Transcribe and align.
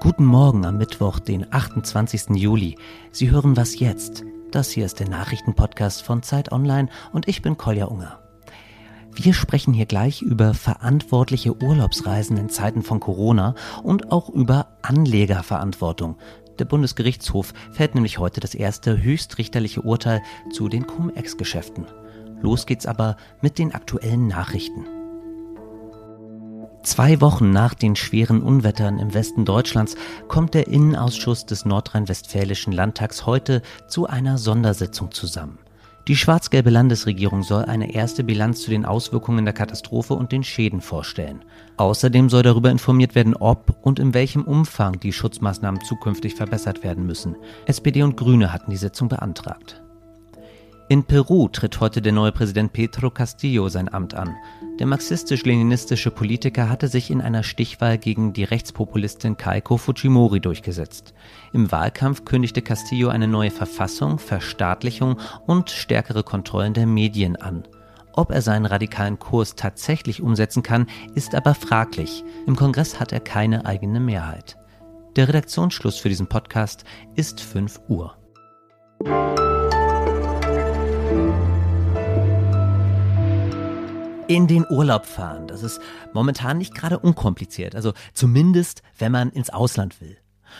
Guten 0.00 0.26
Morgen 0.26 0.66
am 0.66 0.76
Mittwoch, 0.76 1.18
den 1.18 1.50
28. 1.50 2.36
Juli. 2.36 2.76
Sie 3.12 3.30
hören 3.30 3.56
was 3.56 3.80
jetzt. 3.80 4.24
Das 4.50 4.68
hier 4.68 4.84
ist 4.84 5.00
der 5.00 5.08
Nachrichtenpodcast 5.08 6.02
von 6.02 6.22
Zeit 6.22 6.52
Online 6.52 6.90
und 7.12 7.28
ich 7.28 7.40
bin 7.40 7.56
Kolja 7.56 7.86
Unger. 7.86 8.20
Wir 9.14 9.32
sprechen 9.32 9.72
hier 9.72 9.86
gleich 9.86 10.20
über 10.20 10.52
verantwortliche 10.52 11.56
Urlaubsreisen 11.56 12.36
in 12.36 12.50
Zeiten 12.50 12.82
von 12.82 13.00
Corona 13.00 13.54
und 13.82 14.12
auch 14.12 14.28
über 14.28 14.76
Anlegerverantwortung. 14.82 16.18
Der 16.58 16.66
Bundesgerichtshof 16.66 17.54
fällt 17.72 17.94
nämlich 17.94 18.18
heute 18.18 18.40
das 18.40 18.54
erste 18.54 19.02
höchstrichterliche 19.02 19.80
Urteil 19.80 20.20
zu 20.52 20.68
den 20.68 20.86
Cum-Ex-Geschäften. 20.86 21.86
Los 22.40 22.66
geht's 22.66 22.86
aber 22.86 23.16
mit 23.40 23.58
den 23.58 23.74
aktuellen 23.74 24.26
Nachrichten. 24.26 24.86
Zwei 26.84 27.20
Wochen 27.20 27.50
nach 27.50 27.74
den 27.74 27.96
schweren 27.96 28.42
Unwettern 28.42 28.98
im 28.98 29.12
Westen 29.12 29.44
Deutschlands 29.44 29.96
kommt 30.28 30.54
der 30.54 30.68
Innenausschuss 30.68 31.44
des 31.44 31.64
nordrhein-westfälischen 31.64 32.72
Landtags 32.72 33.26
heute 33.26 33.62
zu 33.88 34.06
einer 34.06 34.38
Sondersitzung 34.38 35.10
zusammen. 35.10 35.58
Die 36.06 36.16
schwarz-gelbe 36.16 36.70
Landesregierung 36.70 37.42
soll 37.42 37.66
eine 37.66 37.92
erste 37.92 38.24
Bilanz 38.24 38.62
zu 38.62 38.70
den 38.70 38.86
Auswirkungen 38.86 39.44
der 39.44 39.52
Katastrophe 39.52 40.14
und 40.14 40.32
den 40.32 40.42
Schäden 40.42 40.80
vorstellen. 40.80 41.44
Außerdem 41.76 42.30
soll 42.30 42.42
darüber 42.42 42.70
informiert 42.70 43.14
werden, 43.14 43.36
ob 43.36 43.76
und 43.82 43.98
in 43.98 44.14
welchem 44.14 44.44
Umfang 44.44 44.98
die 45.00 45.12
Schutzmaßnahmen 45.12 45.82
zukünftig 45.82 46.34
verbessert 46.34 46.82
werden 46.82 47.04
müssen. 47.04 47.36
SPD 47.66 48.02
und 48.02 48.16
Grüne 48.16 48.54
hatten 48.54 48.70
die 48.70 48.78
Sitzung 48.78 49.10
beantragt. 49.10 49.82
In 50.90 51.04
Peru 51.04 51.48
tritt 51.48 51.80
heute 51.80 52.00
der 52.00 52.12
neue 52.12 52.32
Präsident 52.32 52.72
Pedro 52.72 53.10
Castillo 53.10 53.68
sein 53.68 53.92
Amt 53.92 54.14
an. 54.14 54.34
Der 54.78 54.86
marxistisch-leninistische 54.86 56.10
Politiker 56.10 56.70
hatte 56.70 56.88
sich 56.88 57.10
in 57.10 57.20
einer 57.20 57.42
Stichwahl 57.42 57.98
gegen 57.98 58.32
die 58.32 58.44
Rechtspopulistin 58.44 59.36
Keiko 59.36 59.76
Fujimori 59.76 60.40
durchgesetzt. 60.40 61.12
Im 61.52 61.70
Wahlkampf 61.70 62.24
kündigte 62.24 62.62
Castillo 62.62 63.10
eine 63.10 63.28
neue 63.28 63.50
Verfassung, 63.50 64.18
Verstaatlichung 64.18 65.20
und 65.46 65.68
stärkere 65.68 66.22
Kontrollen 66.22 66.72
der 66.72 66.86
Medien 66.86 67.36
an. 67.36 67.64
Ob 68.14 68.30
er 68.30 68.40
seinen 68.40 68.64
radikalen 68.64 69.18
Kurs 69.18 69.56
tatsächlich 69.56 70.22
umsetzen 70.22 70.62
kann, 70.62 70.86
ist 71.14 71.34
aber 71.34 71.54
fraglich. 71.54 72.24
Im 72.46 72.56
Kongress 72.56 72.98
hat 72.98 73.12
er 73.12 73.20
keine 73.20 73.66
eigene 73.66 74.00
Mehrheit. 74.00 74.56
Der 75.16 75.28
Redaktionsschluss 75.28 75.98
für 75.98 76.08
diesen 76.08 76.28
Podcast 76.28 76.84
ist 77.14 77.42
5 77.42 77.78
Uhr. 77.88 78.16
In 84.28 84.46
den 84.46 84.64
Urlaub 84.68 85.06
fahren. 85.06 85.48
Das 85.48 85.62
ist 85.62 85.80
momentan 86.12 86.58
nicht 86.58 86.74
gerade 86.74 86.98
unkompliziert. 86.98 87.74
Also 87.74 87.94
zumindest, 88.12 88.82
wenn 88.98 89.10
man 89.10 89.30
ins 89.30 89.50
Ausland 89.50 90.00
will. 90.00 90.16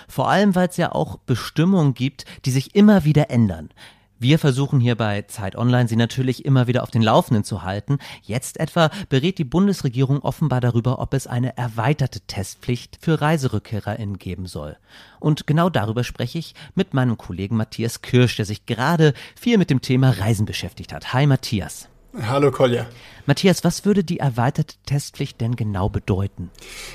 Vor 0.08 0.28
allem, 0.28 0.54
weil 0.54 0.68
es 0.68 0.76
ja 0.76 0.92
auch 0.92 1.18
Bestimmungen 1.18 1.94
gibt, 1.94 2.24
die 2.44 2.50
sich 2.50 2.74
immer 2.74 3.04
wieder 3.04 3.30
ändern. 3.30 3.70
Wir 4.20 4.40
versuchen 4.40 4.80
hier 4.80 4.96
bei 4.96 5.22
Zeit 5.22 5.54
Online 5.54 5.86
sie 5.86 5.94
natürlich 5.94 6.44
immer 6.44 6.66
wieder 6.66 6.82
auf 6.82 6.90
den 6.90 7.02
Laufenden 7.02 7.44
zu 7.44 7.62
halten. 7.62 7.98
Jetzt 8.22 8.58
etwa 8.58 8.90
berät 9.08 9.38
die 9.38 9.44
Bundesregierung 9.44 10.22
offenbar 10.22 10.60
darüber, 10.60 10.98
ob 10.98 11.14
es 11.14 11.28
eine 11.28 11.56
erweiterte 11.56 12.20
Testpflicht 12.22 12.98
für 13.00 13.20
ReiserückkehrerInnen 13.20 14.18
geben 14.18 14.46
soll. 14.46 14.76
Und 15.20 15.46
genau 15.46 15.70
darüber 15.70 16.02
spreche 16.02 16.38
ich 16.38 16.54
mit 16.74 16.94
meinem 16.94 17.16
Kollegen 17.16 17.56
Matthias 17.56 18.02
Kirsch, 18.02 18.34
der 18.34 18.44
sich 18.44 18.66
gerade 18.66 19.14
viel 19.36 19.56
mit 19.56 19.70
dem 19.70 19.82
Thema 19.82 20.10
Reisen 20.10 20.46
beschäftigt 20.46 20.92
hat. 20.92 21.12
Hi 21.12 21.28
Matthias. 21.28 21.88
Hallo 22.16 22.50
Kolja. 22.50 22.86
Matthias, 23.26 23.62
was 23.62 23.84
würde 23.84 24.04
die 24.04 24.20
erweiterte 24.20 24.76
Testpflicht 24.86 25.38
denn 25.42 25.54
genau 25.54 25.90
bedeuten? 25.90 26.50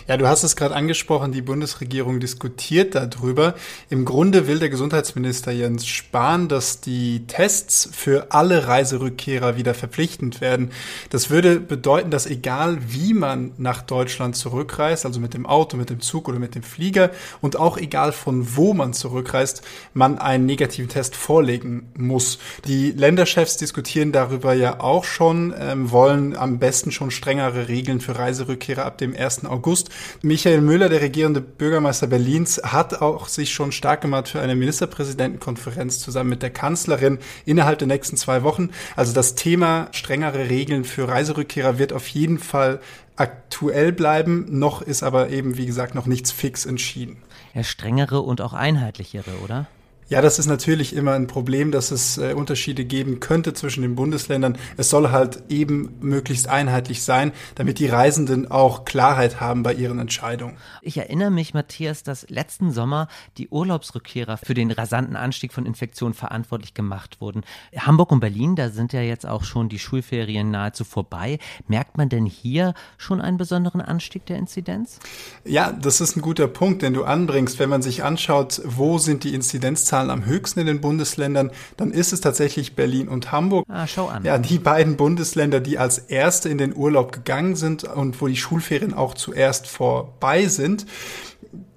Ja, 0.08 0.18
du 0.18 0.28
hast 0.28 0.42
es 0.42 0.56
gerade 0.56 0.74
angesprochen, 0.74 1.32
die 1.32 1.44
Bundesregierung 1.44 2.20
diskutiert 2.20 2.96
darüber. 2.96 3.54
Im 3.92 4.04
Grunde 4.04 4.48
will 4.48 4.58
der 4.58 4.70
Gesundheitsminister 4.70 5.52
Jens 5.52 5.86
Spahn, 5.86 6.48
dass 6.48 6.82
die 6.82 7.28
Tests 7.28 7.88
für 7.92 8.32
alle 8.32 8.68
Reiserückkehrer 8.68 9.58
wieder 9.58 9.76
verpflichtend 9.76 10.42
werden. 10.42 10.72
Das 11.12 11.30
würde 11.30 11.60
bedeuten, 11.60 12.10
dass 12.10 12.26
egal 12.26 12.80
wie 12.88 13.14
man 13.14 13.52
nach 13.60 13.84
Deutschland 13.84 14.36
zurückreist, 14.36 15.06
also 15.06 15.20
mit 15.20 15.36
dem 15.36 15.46
Auto, 15.46 15.78
mit 15.78 15.92
dem 15.92 16.02
Zug 16.02 16.28
oder 16.28 16.40
mit 16.40 16.56
dem 16.56 16.64
Flieger 16.64 17.12
und 17.42 17.58
auch 17.58 17.78
egal 17.78 18.12
von 18.12 18.56
wo 18.56 18.74
man 18.74 18.94
zurückreist, 18.94 19.62
man 19.94 20.18
einen 20.18 20.48
negativen 20.48 20.90
Test 20.90 21.16
vorlegen 21.16 21.92
muss. 21.96 22.40
Die 22.66 22.90
Länderchefs 22.90 23.58
diskutieren 23.58 24.12
darüber 24.12 24.56
ja 24.56 24.80
auch 24.80 25.03
schon, 25.06 25.54
ähm, 25.58 25.92
wollen 25.92 26.36
am 26.36 26.60
besten 26.60 26.92
schon 26.92 27.12
strengere 27.12 27.68
Regeln 27.68 28.02
für 28.02 28.18
Reiserückkehrer 28.18 28.86
ab 28.86 28.98
dem 28.98 29.16
1. 29.16 29.46
August. 29.46 29.90
Michael 30.22 30.62
Müller, 30.62 30.90
der 30.90 31.02
regierende 31.02 31.42
Bürgermeister 31.42 32.08
Berlins, 32.08 32.62
hat 32.64 33.02
auch 33.02 33.28
sich 33.28 33.54
schon 33.54 33.72
stark 33.72 34.02
gemacht 34.02 34.28
für 34.28 34.42
eine 34.42 34.56
Ministerpräsidentenkonferenz 34.56 36.00
zusammen 36.00 36.30
mit 36.30 36.42
der 36.42 36.50
Kanzlerin 36.50 37.20
innerhalb 37.46 37.80
der 37.80 37.88
nächsten 37.88 38.18
zwei 38.18 38.44
Wochen. 38.44 38.70
Also 38.96 39.14
das 39.14 39.36
Thema 39.36 39.88
strengere 39.92 40.50
Regeln 40.50 40.84
für 40.84 41.08
Reiserückkehrer 41.08 41.78
wird 41.78 41.94
auf 41.94 42.08
jeden 42.08 42.40
Fall 42.40 42.80
aktuell 43.16 43.92
bleiben. 43.92 44.46
Noch 44.50 44.82
ist 44.82 45.04
aber 45.04 45.30
eben, 45.30 45.58
wie 45.58 45.66
gesagt, 45.66 45.96
noch 45.96 46.06
nichts 46.06 46.32
fix 46.32 46.66
entschieden. 46.66 47.18
Ja, 47.54 47.64
strengere 47.64 48.22
und 48.22 48.42
auch 48.42 48.54
einheitlichere, 48.54 49.32
oder? 49.44 49.68
Ja, 50.14 50.22
das 50.22 50.38
ist 50.38 50.46
natürlich 50.46 50.96
immer 50.96 51.14
ein 51.14 51.26
Problem, 51.26 51.72
dass 51.72 51.90
es 51.90 52.20
äh, 52.20 52.34
Unterschiede 52.34 52.86
geben 52.86 53.20
könnte 53.20 53.56
zwischen 53.56 53.82
den 53.82 53.96
Bundesländern. 53.96 54.60
Es 54.78 54.92
soll 54.92 55.10
halt 55.10 55.42
eben 55.50 55.96
möglichst 56.02 56.48
einheitlich 56.48 57.02
sein, 57.02 57.32
damit 57.56 57.80
die 57.80 57.88
Reisenden 57.88 58.52
auch 58.52 58.86
Klarheit 58.86 59.42
haben 59.42 59.64
bei 59.64 59.74
ihren 59.74 59.98
Entscheidungen. 59.98 60.56
Ich 60.84 60.98
erinnere 60.98 61.32
mich, 61.32 61.56
Matthias, 61.56 62.04
dass 62.04 62.30
letzten 62.30 62.70
Sommer 62.72 63.08
die 63.40 63.50
Urlaubsrückkehrer 63.50 64.38
für 64.38 64.54
den 64.54 64.70
rasanten 64.70 65.16
Anstieg 65.16 65.52
von 65.52 65.66
Infektionen 65.66 66.14
verantwortlich 66.14 66.76
gemacht 66.76 67.20
wurden. 67.20 67.42
Hamburg 67.76 68.12
und 68.12 68.20
Berlin, 68.20 68.56
da 68.56 68.70
sind 68.70 68.94
ja 68.94 69.02
jetzt 69.02 69.26
auch 69.26 69.44
schon 69.44 69.68
die 69.68 69.80
Schulferien 69.80 70.52
nahezu 70.52 70.84
vorbei. 70.84 71.40
Merkt 71.68 71.98
man 71.98 72.10
denn 72.10 72.28
hier 72.28 72.76
schon 73.00 73.20
einen 73.20 73.38
besonderen 73.38 73.82
Anstieg 73.82 74.28
der 74.28 74.38
Inzidenz? 74.38 75.00
Ja, 75.44 75.72
das 75.72 76.02
ist 76.02 76.18
ein 76.18 76.22
guter 76.22 76.48
Punkt, 76.48 76.84
den 76.84 76.94
du 76.94 77.04
anbringst. 77.04 77.58
Wenn 77.58 77.72
man 77.72 77.82
sich 77.82 78.04
anschaut, 78.04 78.62
wo 78.64 79.00
sind 79.00 79.24
die 79.24 79.34
Inzidenzzahlen 79.34 80.03
Zahlen 80.04 80.10
am 80.10 80.26
höchsten 80.26 80.60
in 80.62 80.68
den 80.68 80.82
Bundesländern, 80.82 81.52
dann 81.78 81.92
ist 81.92 82.14
es 82.14 82.22
tatsächlich 82.22 82.76
Berlin 82.76 83.08
und 83.08 83.32
Hamburg. 83.32 83.66
Ah, 83.70 83.88
schau 83.88 84.08
an. 84.08 84.24
Ja, 84.24 84.38
die 84.38 84.60
beiden 84.60 84.98
Bundesländer, 84.98 85.60
die 85.60 85.78
als 85.78 85.98
erste 85.98 86.50
in 86.50 86.58
den 86.58 86.76
Urlaub 86.76 87.12
gegangen 87.12 87.56
sind 87.56 87.84
und 87.84 88.22
wo 88.22 88.28
die 88.28 88.36
Schulferien 88.36 88.94
auch 88.94 89.14
zuerst 89.14 89.68
vorbei 89.68 90.48
sind 90.48 90.86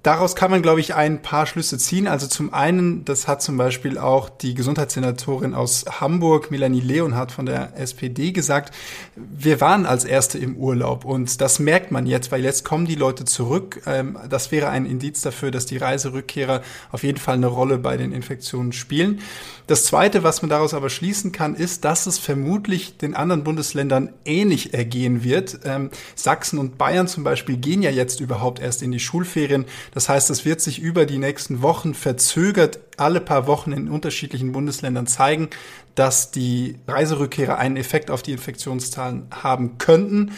daraus 0.07 0.37
kann 0.37 0.49
man, 0.49 0.61
glaube 0.61 0.79
ich, 0.79 0.95
ein 0.95 1.21
paar 1.21 1.45
Schlüsse 1.45 1.77
ziehen. 1.77 2.07
Also 2.07 2.27
zum 2.27 2.53
einen, 2.53 3.03
das 3.03 3.27
hat 3.27 3.41
zum 3.41 3.57
Beispiel 3.57 3.97
auch 3.97 4.29
die 4.29 4.53
Gesundheitssenatorin 4.53 5.53
aus 5.53 5.83
Hamburg, 5.99 6.49
Melanie 6.49 6.79
Leonhardt 6.79 7.33
von 7.33 7.45
der 7.45 7.77
SPD 7.77 8.31
gesagt, 8.31 8.73
wir 9.17 9.59
waren 9.59 9.85
als 9.85 10.05
Erste 10.05 10.37
im 10.37 10.55
Urlaub 10.55 11.03
und 11.03 11.41
das 11.41 11.59
merkt 11.59 11.91
man 11.91 12.07
jetzt, 12.07 12.31
weil 12.31 12.41
jetzt 12.41 12.63
kommen 12.63 12.85
die 12.85 12.95
Leute 12.95 13.25
zurück. 13.25 13.81
Ähm, 13.85 14.17
das 14.29 14.49
wäre 14.53 14.69
ein 14.69 14.85
Indiz 14.85 15.19
dafür, 15.21 15.51
dass 15.51 15.65
die 15.65 15.75
Reiserückkehrer 15.75 16.61
auf 16.93 17.03
jeden 17.03 17.17
Fall 17.17 17.35
eine 17.35 17.47
Rolle 17.47 17.77
bei 17.77 17.97
den 17.97 18.13
Infektionen 18.13 18.71
spielen. 18.71 19.19
Das 19.67 19.83
Zweite, 19.83 20.23
was 20.23 20.41
man 20.41 20.47
daraus 20.47 20.73
aber 20.73 20.89
schließen 20.89 21.33
kann, 21.33 21.53
ist, 21.53 21.83
dass 21.83 22.07
es 22.07 22.17
vermutlich 22.17 22.97
den 22.97 23.13
anderen 23.13 23.43
Bundesländern 23.43 24.13
ähnlich 24.23 24.73
ergehen 24.73 25.25
wird. 25.25 25.59
Ähm, 25.65 25.89
Sachsen 26.15 26.57
und 26.57 26.77
Bayern 26.77 27.09
zum 27.09 27.25
Beispiel 27.25 27.57
gehen 27.57 27.81
ja 27.81 27.89
jetzt 27.89 28.21
überhaupt 28.21 28.61
erst 28.61 28.81
in 28.81 28.93
die 28.93 29.01
Schulferien. 29.01 29.65
Das 29.97 30.09
heißt, 30.09 30.29
es 30.29 30.45
wird 30.45 30.61
sich 30.61 30.79
über 30.79 31.07
die 31.07 31.17
nächsten 31.17 31.63
Wochen 31.63 31.95
verzögert 31.95 32.77
alle 32.97 33.19
paar 33.19 33.47
Wochen 33.47 33.71
in 33.71 33.89
unterschiedlichen 33.89 34.51
Bundesländern 34.51 35.07
zeigen, 35.07 35.49
dass 35.95 36.29
die 36.29 36.75
Reiserückkehrer 36.87 37.57
einen 37.57 37.77
Effekt 37.77 38.11
auf 38.11 38.21
die 38.21 38.33
Infektionszahlen 38.33 39.25
haben 39.31 39.79
könnten. 39.79 40.33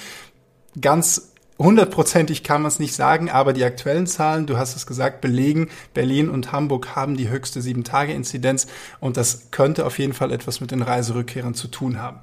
Ganz 0.80 1.34
hundertprozentig 1.58 2.46
kann 2.46 2.62
man 2.62 2.70
es 2.70 2.80
nicht 2.80 2.96
sagen, 2.96 3.30
aber 3.30 3.52
die 3.52 3.66
aktuellen 3.66 4.08
Zahlen, 4.08 4.46
du 4.46 4.58
hast 4.58 4.78
es 4.78 4.88
gesagt, 4.88 5.20
belegen, 5.20 5.68
Berlin 5.94 6.30
und 6.30 6.54
Hamburg 6.54 6.96
haben 6.96 7.18
die 7.18 7.28
höchste 7.28 7.62
Sieben-Tage-Inzidenz 7.62 8.68
und 9.02 9.18
das 9.18 9.52
könnte 9.52 9.86
auf 9.86 10.00
jeden 10.00 10.14
Fall 10.14 10.32
etwas 10.32 10.62
mit 10.62 10.72
den 10.72 10.84
Reiserückkehrern 10.84 11.54
zu 11.54 11.68
tun 11.68 12.02
haben. 12.02 12.22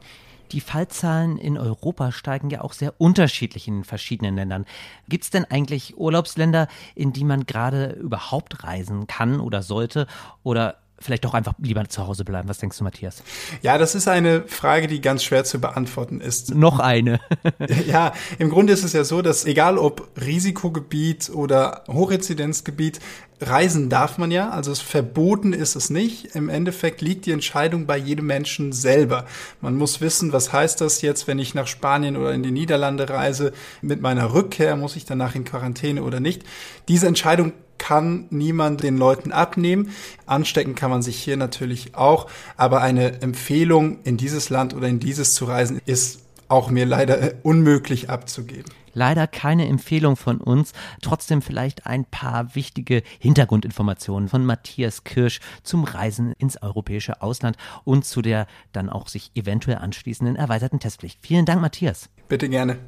Die 0.53 0.61
Fallzahlen 0.61 1.39
in 1.39 1.59
Europa 1.59 2.13
steigen 2.13 2.51
ja 2.51 2.61
auch 2.61 2.73
sehr 2.73 2.95
unterschiedlich 2.99 3.69
in 3.69 3.79
den 3.79 3.85
verschiedenen 3.85 4.37
Ländern. 4.37 4.67
Gibt 5.09 5.25
es 5.25 5.31
denn 5.31 5.45
eigentlich 5.45 5.99
Urlaubsländer, 5.99 6.69
in 6.95 7.13
die 7.13 7.25
man 7.25 7.47
gerade 7.47 7.91
überhaupt 7.91 8.65
reisen 8.65 9.07
kann 9.07 9.41
oder 9.41 9.63
sollte? 9.63 10.07
Oder 10.43 10.79
vielleicht 10.99 11.25
doch 11.25 11.35
einfach 11.35 11.55
lieber 11.59 11.87
zu 11.89 12.07
Hause 12.07 12.25
bleiben? 12.25 12.49
Was 12.49 12.59
denkst 12.59 12.79
du, 12.79 12.85
Matthias? 12.85 13.23
Ja, 13.63 13.79
das 13.79 13.95
ist 13.95 14.09
eine 14.09 14.43
Frage, 14.43 14.87
die 14.87 15.01
ganz 15.01 15.25
schwer 15.25 15.45
zu 15.45 15.61
beantworten 15.61 16.21
ist. 16.21 16.55
Noch 16.55 16.79
eine. 16.79 17.21
ja, 17.87 18.13
im 18.39 18.51
Grunde 18.51 18.73
ist 18.73 18.85
es 18.85 18.93
ja 18.93 19.05
so, 19.05 19.23
dass 19.23 19.45
egal 19.45 19.79
ob 19.79 20.09
Risikogebiet 20.21 21.31
oder 21.31 21.85
Hochinzidenzgebiet, 21.89 23.01
reisen 23.41 23.91
darf 23.91 24.17
man 24.17 24.31
ja, 24.31 24.51
also 24.51 24.73
es 24.73 24.81
verboten 24.81 25.53
ist 25.53 25.77
es 25.77 25.91
nicht. 25.91 26.35
Im 26.35 26.49
Endeffekt 26.49 27.03
liegt 27.03 27.27
die 27.27 27.33
Entscheidung 27.33 27.87
bei 27.87 27.99
jedem 27.99 28.27
Menschen 28.27 28.73
selber. 28.73 29.27
Man 29.61 29.77
muss 29.77 30.01
wissen, 30.01 30.33
was 30.33 30.53
heißt 30.53 30.81
das 30.81 31.03
jetzt, 31.03 31.27
wenn 31.27 31.39
ich 31.39 31.55
nach 31.55 31.67
Spanien 31.67 32.17
oder 32.17 32.33
in 32.33 32.43
die 32.43 32.51
Niederlande 32.51 33.11
reise. 33.11 33.53
Mit 33.83 34.01
meiner 34.01 34.33
Rückkehr 34.33 34.77
muss 34.77 34.97
ich 34.97 35.05
danach 35.05 35.35
in 35.35 35.45
Quarantäne 35.45 36.03
oder 36.03 36.21
nicht. 36.21 36.45
Diese 36.89 37.07
Entscheidung 37.07 37.53
kann 37.79 38.27
niemand 38.31 38.83
den 38.83 38.97
Leuten 38.97 39.33
abnehmen. 39.33 39.91
Anstecken 40.27 40.75
kann 40.75 40.91
man 40.91 41.03
sich 41.03 41.17
hier 41.17 41.37
natürlich 41.37 41.95
auch, 41.95 42.29
aber 42.57 42.81
eine 42.81 43.23
Empfehlung, 43.23 43.99
in 44.05 44.17
dieses 44.17 44.51
Land 44.51 44.75
oder 44.75 44.89
in 44.89 45.01
dieses 45.01 45.35
zu 45.35 45.45
reisen, 45.45 45.81
ist 45.87 46.21
auch 46.49 46.71
mir 46.71 46.87
leider 46.87 47.33
unmöglich 47.43 48.11
abzugeben. 48.11 48.71
Leider 48.93 49.27
keine 49.27 49.69
Empfehlung 49.69 50.17
von 50.17 50.39
uns, 50.39 50.73
trotzdem 51.03 51.43
vielleicht 51.43 51.87
ein 51.87 52.07
paar 52.07 52.55
wichtige 52.55 53.03
Hintergrundinformationen 53.19 54.31
von 54.31 54.47
Matthias 54.47 55.05
Kirsch 55.05 55.41
zum 55.63 55.85
Reisen 55.85 56.33
ins 56.39 56.63
europäische 56.63 57.21
Ausland 57.21 57.59
und 57.85 58.07
zu 58.07 58.23
der 58.23 58.47
dann 58.73 58.89
auch 58.89 59.09
sich 59.09 59.33
eventuell 59.35 59.77
anschließenden 59.77 60.37
erweiterten 60.37 60.81
Testpflicht. 60.81 61.19
Vielen 61.21 61.45
Dank, 61.45 61.61
Matthias. 61.61 62.09
Bitte 62.29 62.49
gerne. 62.49 62.79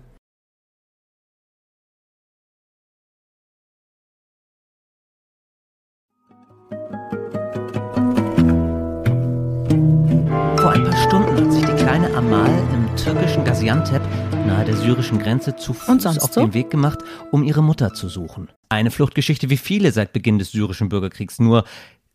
Amal 12.18 12.50
im 12.74 12.96
türkischen 12.96 13.44
Gaziantep 13.44 14.02
nahe 14.44 14.64
der 14.64 14.76
syrischen 14.76 15.20
Grenze 15.20 15.54
zu 15.54 15.72
Fuß 15.72 16.04
auf 16.18 16.32
so? 16.32 16.40
den 16.40 16.52
Weg 16.52 16.68
gemacht, 16.68 16.98
um 17.30 17.44
ihre 17.44 17.62
Mutter 17.62 17.94
zu 17.94 18.08
suchen. 18.08 18.48
Eine 18.68 18.90
Fluchtgeschichte 18.90 19.50
wie 19.50 19.56
viele 19.56 19.92
seit 19.92 20.12
Beginn 20.12 20.40
des 20.40 20.50
syrischen 20.50 20.88
Bürgerkriegs, 20.88 21.38
nur 21.38 21.62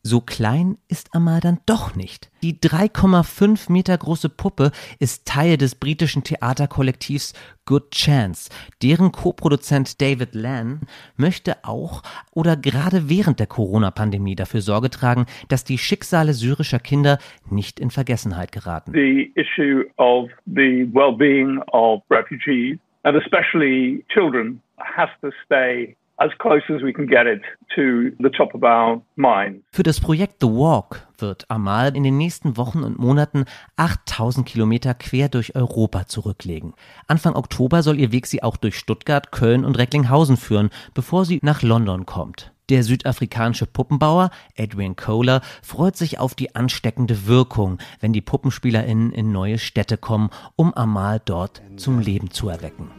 so 0.05 0.19
klein 0.19 0.77
ist 0.89 1.15
Amal 1.15 1.39
dann 1.39 1.59
doch 1.65 1.95
nicht. 1.95 2.29
Die 2.44 2.55
3,5 2.55 3.71
Meter 3.71 3.97
große 3.97 4.27
Puppe 4.27 4.71
ist 5.00 5.25
Teil 5.25 5.55
des 5.57 5.75
britischen 5.75 6.25
Theaterkollektivs 6.25 7.33
Good 7.65 7.91
Chance. 7.91 8.50
Deren 8.81 9.13
Co-Produzent 9.13 10.01
David 10.01 10.35
Lan 10.35 10.81
möchte 11.15 11.63
auch 11.63 12.03
oder 12.33 12.57
gerade 12.57 13.09
während 13.09 13.39
der 13.39 13.47
Corona-Pandemie 13.47 14.35
dafür 14.35 14.59
Sorge 14.59 14.89
tragen, 14.89 15.25
dass 15.47 15.63
die 15.63 15.77
Schicksale 15.77 16.33
syrischer 16.33 16.79
Kinder 16.79 17.17
nicht 17.49 17.79
in 17.79 17.89
Vergessenheit 17.89 18.51
geraten. 18.51 18.91
The 18.91 19.31
issue 19.35 19.85
of 19.95 20.29
the 20.45 20.85
well-being 20.91 21.59
of 21.71 22.03
refugees 22.09 22.77
and 23.03 23.15
especially 23.15 24.03
children 24.09 24.61
has 24.77 25.09
to 25.21 25.29
stay 25.45 25.95
as 26.23 26.31
close 26.37 26.63
as 26.73 26.81
we 26.81 26.93
can 26.93 27.05
get 27.05 27.27
it 27.27 27.41
to 27.75 28.15
the 28.19 28.29
top 28.29 28.55
of 28.55 28.63
our 28.63 29.01
minds. 29.15 29.63
Für 29.71 29.83
das 29.83 29.99
Projekt 29.99 30.35
The 30.39 30.47
Walk 30.47 31.05
wird 31.17 31.49
Amal 31.49 31.95
in 31.95 32.03
den 32.03 32.17
nächsten 32.17 32.55
Wochen 32.57 32.83
und 32.83 32.97
Monaten 32.97 33.45
8000 33.75 34.47
Kilometer 34.47 34.93
quer 34.93 35.27
durch 35.29 35.55
Europa 35.55 36.05
zurücklegen. 36.05 36.73
Anfang 37.07 37.35
Oktober 37.35 37.83
soll 37.83 37.99
ihr 37.99 38.11
Weg 38.11 38.27
sie 38.27 38.41
auch 38.41 38.57
durch 38.57 38.77
Stuttgart, 38.77 39.31
Köln 39.31 39.65
und 39.65 39.77
Recklinghausen 39.77 40.37
führen, 40.37 40.69
bevor 40.93 41.25
sie 41.25 41.39
nach 41.43 41.61
London 41.61 42.05
kommt. 42.05 42.52
Der 42.69 42.83
südafrikanische 42.83 43.65
Puppenbauer 43.65 44.30
Edwin 44.56 44.95
Kohler 44.95 45.42
freut 45.62 45.98
sich 45.98 46.19
auf 46.19 46.33
die 46.33 46.56
ansteckende 46.56 47.27
Wirkung, 47.27 47.77
wenn 48.00 48.13
die 48.13 48.21
PuppenspielerInnen 48.21 49.12
in 49.12 49.31
neue 49.31 49.57
Städte 49.57 49.98
kommen, 49.98 50.30
um 50.56 50.74
Amal 50.74 51.21
dort 51.24 51.62
zum 51.75 52.00
Leben 52.00 52.31
zu 52.31 52.48
erwecken. 52.48 52.89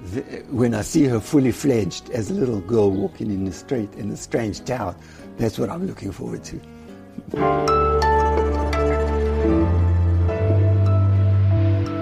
When 0.50 0.74
I 0.74 0.82
see 0.82 1.08
her 1.08 1.20
fully 1.20 1.52
fledged 1.52 2.10
as 2.14 2.30
a 2.30 2.34
little 2.34 2.60
girl 2.60 2.94
walking 2.94 3.30
in 3.30 3.46
the 3.46 3.52
street 3.52 3.94
in 3.96 4.10
a 4.12 4.16
strange 4.16 4.62
town, 4.64 4.94
that's 5.38 5.58
what 5.58 5.70
I'm 5.70 5.86
looking 5.86 6.12
forward 6.12 6.42
to. 6.44 7.73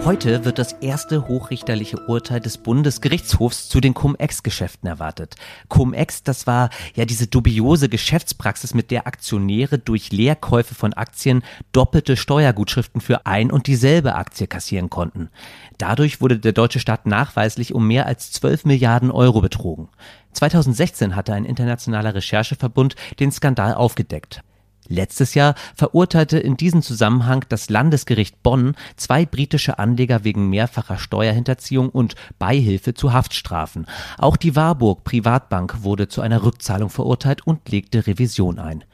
Heute 0.04 0.44
wird 0.44 0.58
das 0.58 0.72
erste 0.72 1.28
hochrichterliche 1.28 1.96
Urteil 2.08 2.40
des 2.40 2.58
Bundesgerichtshofs 2.58 3.68
zu 3.68 3.80
den 3.80 3.94
Cum-Ex-Geschäften 3.94 4.88
erwartet. 4.88 5.36
Cum-Ex, 5.68 6.24
das 6.24 6.48
war 6.48 6.70
ja 6.96 7.04
diese 7.04 7.28
dubiose 7.28 7.88
Geschäftspraxis, 7.88 8.74
mit 8.74 8.90
der 8.90 9.06
Aktionäre 9.06 9.78
durch 9.78 10.10
Leerkäufe 10.10 10.74
von 10.74 10.92
Aktien 10.92 11.44
doppelte 11.70 12.16
Steuergutschriften 12.16 13.00
für 13.00 13.26
ein 13.26 13.52
und 13.52 13.68
dieselbe 13.68 14.16
Aktie 14.16 14.48
kassieren 14.48 14.90
konnten. 14.90 15.30
Dadurch 15.78 16.20
wurde 16.20 16.40
der 16.40 16.52
deutsche 16.52 16.80
Staat 16.80 17.06
nachweislich 17.06 17.72
um 17.72 17.86
mehr 17.86 18.06
als 18.06 18.32
12 18.32 18.64
Milliarden 18.64 19.12
Euro 19.12 19.40
betrogen. 19.40 19.88
2016 20.32 21.14
hatte 21.14 21.32
ein 21.32 21.44
internationaler 21.44 22.16
Rechercheverbund 22.16 22.96
den 23.20 23.30
Skandal 23.30 23.74
aufgedeckt. 23.74 24.42
Letztes 24.88 25.34
Jahr 25.34 25.54
verurteilte 25.74 26.38
in 26.38 26.56
diesem 26.56 26.82
Zusammenhang 26.82 27.44
das 27.48 27.70
Landesgericht 27.70 28.42
Bonn 28.42 28.74
zwei 28.96 29.24
britische 29.24 29.78
Anleger 29.78 30.24
wegen 30.24 30.50
mehrfacher 30.50 30.98
Steuerhinterziehung 30.98 31.88
und 31.88 32.14
Beihilfe 32.38 32.92
zu 32.94 33.12
Haftstrafen. 33.12 33.86
Auch 34.18 34.36
die 34.36 34.56
Warburg 34.56 35.04
Privatbank 35.04 35.82
wurde 35.82 36.08
zu 36.08 36.20
einer 36.20 36.42
Rückzahlung 36.42 36.90
verurteilt 36.90 37.46
und 37.46 37.68
legte 37.68 38.06
Revision 38.06 38.58
ein. 38.58 38.84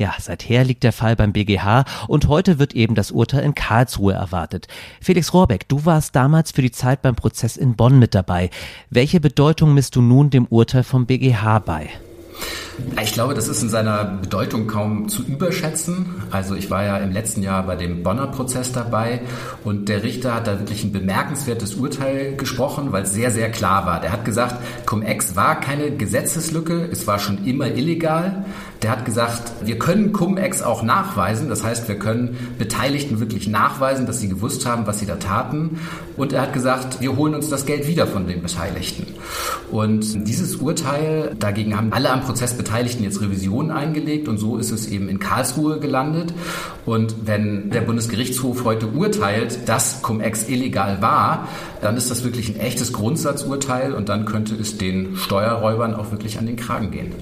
Ja, 0.00 0.14
seither 0.18 0.64
liegt 0.64 0.82
der 0.82 0.94
Fall 0.94 1.14
beim 1.14 1.34
BGH 1.34 1.84
und 2.08 2.26
heute 2.26 2.58
wird 2.58 2.72
eben 2.72 2.94
das 2.94 3.10
Urteil 3.10 3.44
in 3.44 3.54
Karlsruhe 3.54 4.14
erwartet. 4.14 4.66
Felix 4.98 5.34
Rohrbeck, 5.34 5.68
du 5.68 5.84
warst 5.84 6.16
damals 6.16 6.52
für 6.52 6.62
die 6.62 6.70
Zeit 6.70 7.02
beim 7.02 7.16
Prozess 7.16 7.58
in 7.58 7.76
Bonn 7.76 7.98
mit 7.98 8.14
dabei. 8.14 8.48
Welche 8.88 9.20
Bedeutung 9.20 9.74
misst 9.74 9.96
du 9.96 10.00
nun 10.00 10.30
dem 10.30 10.46
Urteil 10.46 10.84
vom 10.84 11.04
BGH 11.04 11.58
bei? 11.58 11.90
Ich 13.02 13.12
glaube, 13.12 13.34
das 13.34 13.48
ist 13.48 13.62
in 13.62 13.68
seiner 13.68 14.04
Bedeutung 14.04 14.66
kaum 14.66 15.08
zu 15.08 15.22
überschätzen. 15.22 16.22
Also 16.30 16.54
ich 16.54 16.70
war 16.70 16.84
ja 16.84 16.98
im 16.98 17.12
letzten 17.12 17.42
Jahr 17.42 17.62
bei 17.64 17.76
dem 17.76 18.02
Bonner 18.02 18.26
Prozess 18.26 18.72
dabei 18.72 19.20
und 19.64 19.88
der 19.88 20.02
Richter 20.02 20.34
hat 20.34 20.46
da 20.46 20.58
wirklich 20.58 20.84
ein 20.84 20.92
bemerkenswertes 20.92 21.74
Urteil 21.74 22.36
gesprochen, 22.36 22.92
weil 22.92 23.04
es 23.04 23.12
sehr, 23.12 23.30
sehr 23.30 23.50
klar 23.50 23.86
war. 23.86 24.00
Der 24.00 24.12
hat 24.12 24.24
gesagt, 24.24 24.56
Cum-Ex 24.86 25.36
war 25.36 25.60
keine 25.60 25.90
Gesetzeslücke, 25.90 26.88
es 26.90 27.06
war 27.06 27.18
schon 27.18 27.44
immer 27.44 27.66
illegal. 27.66 28.44
Der 28.82 28.90
hat 28.90 29.04
gesagt, 29.04 29.52
wir 29.62 29.78
können 29.78 30.12
Cum-Ex 30.12 30.62
auch 30.62 30.82
nachweisen. 30.82 31.50
Das 31.50 31.62
heißt, 31.62 31.86
wir 31.86 31.98
können 31.98 32.54
Beteiligten 32.58 33.20
wirklich 33.20 33.46
nachweisen, 33.46 34.06
dass 34.06 34.20
sie 34.20 34.28
gewusst 34.28 34.64
haben, 34.64 34.86
was 34.86 34.98
sie 34.98 35.06
da 35.06 35.16
taten. 35.16 35.80
Und 36.16 36.32
er 36.32 36.42
hat 36.42 36.54
gesagt, 36.54 37.00
wir 37.00 37.14
holen 37.16 37.34
uns 37.34 37.50
das 37.50 37.66
Geld 37.66 37.86
wieder 37.86 38.06
von 38.06 38.26
den 38.26 38.40
Beteiligten. 38.40 39.06
Und 39.70 40.26
dieses 40.26 40.56
Urteil, 40.56 41.34
dagegen 41.38 41.76
haben 41.76 41.92
alle 41.92 42.10
am 42.10 42.22
Prozess 42.22 42.29
Beteiligten 42.56 43.02
jetzt 43.02 43.20
Revisionen 43.20 43.70
eingelegt 43.70 44.28
und 44.28 44.38
so 44.38 44.56
ist 44.56 44.70
es 44.70 44.86
eben 44.86 45.08
in 45.08 45.18
Karlsruhe 45.18 45.80
gelandet. 45.80 46.32
Und 46.86 47.14
wenn 47.26 47.70
der 47.70 47.82
Bundesgerichtshof 47.82 48.64
heute 48.64 48.86
urteilt, 48.88 49.68
dass 49.68 50.02
Cum-Ex 50.02 50.48
illegal 50.48 51.02
war, 51.02 51.48
dann 51.80 51.96
ist 51.96 52.10
das 52.10 52.24
wirklich 52.24 52.48
ein 52.48 52.60
echtes 52.60 52.92
Grundsatzurteil 52.92 53.92
und 53.92 54.08
dann 54.08 54.24
könnte 54.24 54.54
es 54.54 54.78
den 54.78 55.16
Steuerräubern 55.16 55.94
auch 55.94 56.10
wirklich 56.10 56.38
an 56.38 56.46
den 56.46 56.56
Kragen 56.56 56.90
gehen. 56.90 57.12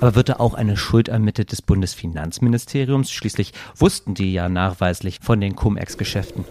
Aber 0.00 0.14
wird 0.14 0.28
da 0.28 0.34
auch 0.34 0.54
eine 0.54 0.76
Schuld 0.76 1.08
ermittelt 1.08 1.52
des 1.52 1.62
Bundesfinanzministeriums? 1.62 3.10
Schließlich 3.10 3.52
wussten 3.76 4.14
die 4.14 4.32
ja 4.32 4.48
nachweislich 4.48 5.18
von 5.20 5.40
den 5.40 5.56
Cum-Ex-Geschäften. 5.56 6.44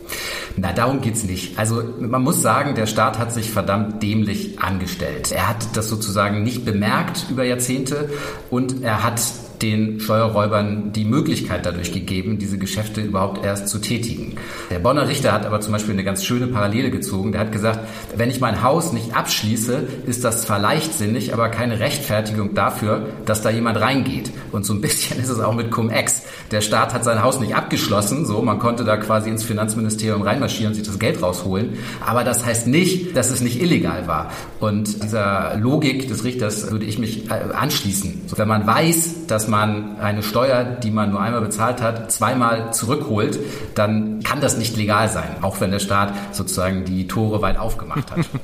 Na, 0.58 0.74
darum 0.74 1.02
geht's 1.02 1.24
nicht. 1.24 1.58
Also 1.58 1.84
man 2.00 2.24
muss 2.24 2.42
sagen, 2.42 2.76
der 2.76 2.88
Staat 2.88 3.18
hat 3.20 3.34
sich 3.34 3.50
verdammt 3.50 4.04
dämlich 4.04 4.60
angestellt. 4.60 5.32
Er 5.32 5.50
hat 5.50 5.78
das 5.78 5.90
sozusagen 5.90 6.44
nicht 6.44 6.66
bemerkt 6.66 7.28
über 7.30 7.44
Jahrzehnte 7.44 8.10
und 8.50 8.84
er 8.84 9.04
hat 9.04 9.22
den 9.62 10.00
Steuerräubern 10.00 10.92
die 10.94 11.06
Möglichkeit 11.06 11.66
dadurch 11.66 11.92
gegeben, 11.92 12.38
diese 12.38 12.58
Geschäfte 12.58 13.02
überhaupt 13.02 13.44
erst 13.44 13.68
zu 13.68 13.80
tätigen. 13.80 14.36
Der 14.70 14.80
Bonner 14.80 15.08
Richter 15.08 15.32
hat 15.32 15.46
aber 15.46 15.62
zum 15.62 15.74
Beispiel 15.74 15.94
eine 15.94 16.04
ganz 16.04 16.24
schöne 16.24 16.48
Parallele 16.48 16.92
gezogen. 16.92 17.32
Der 17.32 17.42
hat 17.42 17.52
gesagt, 17.52 17.80
wenn 18.16 18.30
ich 18.30 18.40
mein 18.40 18.64
Haus 18.64 18.94
nicht 18.94 19.16
abschließe, 19.16 19.88
ist 20.06 20.24
das 20.24 20.44
zwar 20.44 20.60
leichtsinnig, 20.60 21.34
aber 21.34 21.50
keine 21.50 21.80
Rechtfertigung 21.80 22.54
dafür, 22.54 23.08
dass 23.26 23.42
da 23.42 23.50
jemand 23.50 23.80
reingeht. 23.80 24.32
Und 24.52 24.66
so 24.66 24.74
ein 24.74 24.82
bisschen 24.82 25.20
ist 25.22 25.30
es 25.30 25.40
auch 25.40 25.54
mit 25.54 25.72
Cum-Ex. 25.72 26.24
Der 26.52 26.62
Staat 26.62 26.94
hat 26.94 27.04
sein 27.04 27.24
Haus 27.24 27.40
nicht 27.40 27.56
abgeschlossen, 27.56 28.26
so 28.26 28.42
man 28.42 28.60
konnte 28.60 28.84
da 28.84 28.98
quasi 28.98 29.30
ins 29.30 29.44
Finanzministerium 29.44 30.22
reinmarschieren 30.22 30.72
und 30.72 30.76
sich 30.76 30.88
das 30.88 31.00
Geld 31.00 31.22
rausholen. 31.22 31.78
Aber 32.06 32.24
das 32.24 32.46
heißt 32.46 32.68
nicht, 32.68 33.16
dass 33.16 33.30
es 33.30 33.42
nicht 33.42 33.62
illegal 33.62 34.08
war. 34.08 34.32
Und 34.60 35.04
dieser 35.04 35.56
Logik 35.58 36.08
des 36.08 36.24
Richters 36.24 36.72
würde 36.72 36.86
ich 36.86 37.00
mich 37.00 37.30
äh, 37.30 37.54
anschließen. 37.54 38.22
Wenn 38.36 38.48
man 38.48 38.66
weiß, 38.66 39.28
dass 39.28 39.47
man 39.48 40.00
eine 40.00 40.24
Steuer, 40.24 40.64
die 40.64 40.92
man 40.92 41.12
nur 41.12 41.22
einmal 41.22 41.42
bezahlt 41.42 41.82
hat, 41.82 42.12
zweimal 42.12 42.74
zurückholt, 42.74 43.40
dann 43.76 44.22
kann 44.24 44.42
das 44.42 44.58
nicht 44.58 44.78
legal 44.78 45.10
sein, 45.10 45.44
auch 45.44 45.60
wenn 45.62 45.72
der 45.72 45.80
Staat 45.80 46.14
sozusagen 46.32 46.86
die 46.86 47.08
Tore 47.08 47.42
weit 47.42 47.58
aufgemacht 47.58 48.12
hat. 48.12 48.26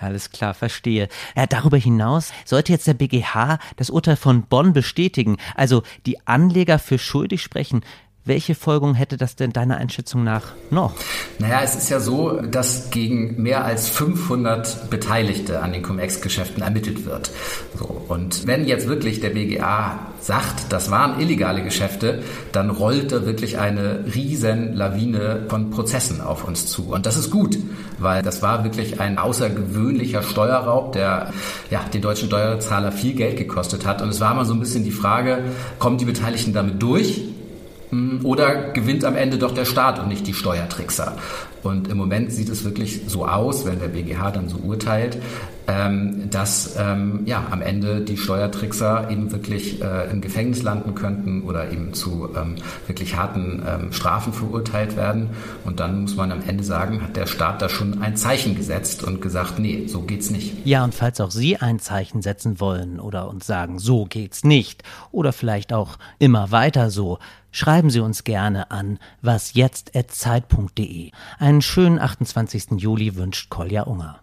Alles 0.00 0.30
klar, 0.30 0.54
verstehe. 0.54 1.08
Ja, 1.36 1.46
darüber 1.46 1.76
hinaus 1.76 2.32
sollte 2.44 2.72
jetzt 2.72 2.86
der 2.86 2.94
BGH 2.94 3.58
das 3.76 3.90
Urteil 3.90 4.16
von 4.16 4.42
Bonn 4.42 4.72
bestätigen, 4.72 5.36
also 5.54 5.82
die 6.04 6.26
Anleger 6.26 6.78
für 6.78 6.98
schuldig 6.98 7.42
sprechen. 7.42 7.84
Welche 8.26 8.54
Folgung 8.54 8.94
hätte 8.94 9.18
das 9.18 9.36
denn 9.36 9.52
deiner 9.52 9.76
Einschätzung 9.76 10.24
nach 10.24 10.54
noch? 10.70 10.94
Naja, 11.38 11.60
es 11.62 11.74
ist 11.74 11.90
ja 11.90 12.00
so, 12.00 12.40
dass 12.40 12.88
gegen 12.88 13.42
mehr 13.42 13.66
als 13.66 13.86
500 13.88 14.88
Beteiligte 14.88 15.60
an 15.60 15.74
den 15.74 15.82
Cum-Ex-Geschäften 15.82 16.62
ermittelt 16.62 17.04
wird. 17.04 17.30
So, 17.78 17.84
und 18.08 18.46
wenn 18.46 18.66
jetzt 18.66 18.88
wirklich 18.88 19.20
der 19.20 19.28
BGA 19.30 19.98
sagt, 20.20 20.72
das 20.72 20.90
waren 20.90 21.20
illegale 21.20 21.62
Geschäfte, 21.62 22.22
dann 22.52 22.70
rollt 22.70 23.12
da 23.12 23.26
wirklich 23.26 23.58
eine 23.58 24.06
riesen 24.14 24.72
Lawine 24.72 25.44
von 25.50 25.68
Prozessen 25.68 26.22
auf 26.22 26.44
uns 26.44 26.64
zu. 26.64 26.94
Und 26.94 27.04
das 27.04 27.18
ist 27.18 27.30
gut, 27.30 27.58
weil 27.98 28.22
das 28.22 28.40
war 28.40 28.64
wirklich 28.64 29.00
ein 29.00 29.18
außergewöhnlicher 29.18 30.22
Steuerraub, 30.22 30.92
der 30.92 31.30
ja, 31.70 31.80
den 31.92 32.00
deutschen 32.00 32.28
Steuerzahler 32.28 32.90
viel 32.90 33.12
Geld 33.12 33.36
gekostet 33.36 33.84
hat. 33.84 34.00
Und 34.00 34.08
es 34.08 34.20
war 34.20 34.34
mal 34.34 34.46
so 34.46 34.54
ein 34.54 34.60
bisschen 34.60 34.82
die 34.82 34.92
Frage, 34.92 35.44
kommen 35.78 35.98
die 35.98 36.06
Beteiligten 36.06 36.54
damit 36.54 36.82
durch? 36.82 37.33
Oder 38.22 38.72
gewinnt 38.72 39.04
am 39.04 39.16
Ende 39.16 39.38
doch 39.38 39.54
der 39.54 39.64
Staat 39.64 39.98
und 39.98 40.08
nicht 40.08 40.26
die 40.26 40.34
Steuertrickser? 40.34 41.16
Und 41.64 41.88
im 41.88 41.96
Moment 41.96 42.30
sieht 42.30 42.48
es 42.48 42.64
wirklich 42.64 43.02
so 43.06 43.26
aus, 43.26 43.64
wenn 43.64 43.80
der 43.80 43.88
BGH 43.88 44.30
dann 44.30 44.48
so 44.48 44.58
urteilt, 44.58 45.18
ähm, 45.66 46.28
dass 46.30 46.76
ähm, 46.78 47.22
ja 47.24 47.46
am 47.50 47.62
Ende 47.62 48.02
die 48.02 48.18
Steuertrickser 48.18 49.10
eben 49.10 49.32
wirklich 49.32 49.82
äh, 49.82 50.10
im 50.10 50.20
Gefängnis 50.20 50.62
landen 50.62 50.94
könnten 50.94 51.42
oder 51.42 51.72
eben 51.72 51.94
zu 51.94 52.28
ähm, 52.36 52.56
wirklich 52.86 53.16
harten 53.16 53.62
ähm, 53.66 53.92
Strafen 53.92 54.34
verurteilt 54.34 54.96
werden. 54.96 55.30
Und 55.64 55.80
dann 55.80 56.02
muss 56.02 56.16
man 56.16 56.32
am 56.32 56.42
Ende 56.46 56.64
sagen, 56.64 57.02
hat 57.02 57.16
der 57.16 57.26
Staat 57.26 57.62
da 57.62 57.70
schon 57.70 58.02
ein 58.02 58.16
Zeichen 58.16 58.56
gesetzt 58.56 59.02
und 59.04 59.22
gesagt, 59.22 59.58
nee, 59.58 59.86
so 59.86 60.02
geht's 60.02 60.30
nicht. 60.30 60.66
Ja, 60.66 60.84
und 60.84 60.94
falls 60.94 61.20
auch 61.20 61.30
Sie 61.30 61.56
ein 61.56 61.78
Zeichen 61.78 62.20
setzen 62.20 62.60
wollen 62.60 63.00
oder 63.00 63.28
uns 63.28 63.46
sagen, 63.46 63.78
so 63.78 64.04
geht's 64.04 64.44
nicht 64.44 64.82
oder 65.12 65.32
vielleicht 65.32 65.72
auch 65.72 65.96
immer 66.18 66.50
weiter 66.50 66.90
so, 66.90 67.18
schreiben 67.54 67.88
Sie 67.88 68.00
uns 68.00 68.24
gerne 68.24 68.70
an 68.70 68.98
wasjetzt@zeit.de. 69.22 71.12
Einen 71.54 71.62
schönen 71.62 72.00
28. 72.00 72.72
Juli 72.78 73.14
wünscht 73.14 73.48
Kolja 73.48 73.82
Unger. 73.84 74.18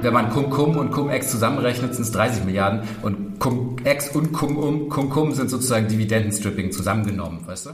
Wenn 0.00 0.12
man 0.12 0.30
Cum-Cum 0.30 0.76
und 0.76 0.92
Cum-Ex 0.92 1.28
zusammenrechnet, 1.28 1.96
sind 1.96 2.04
es 2.04 2.12
30 2.12 2.44
Milliarden 2.44 2.82
und 3.02 3.40
Cum-Ex 3.40 4.14
und 4.14 4.32
Cum-Um, 4.32 4.88
Cum-Cum 4.88 5.32
sind 5.32 5.50
sozusagen 5.50 5.88
Dividendenstripping 5.88 6.70
zusammengenommen, 6.70 7.44
weißt 7.48 7.66
du? 7.66 7.70